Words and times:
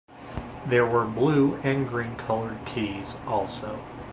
There 0.65 0.83
were 0.87 1.05
blue 1.05 1.57
and 1.57 1.87
green 1.87 2.15
colored 2.15 2.65
keys 2.65 3.13
also. 3.27 3.79